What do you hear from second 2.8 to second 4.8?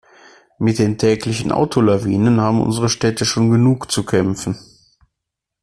Städte schon genug zu kämpfen.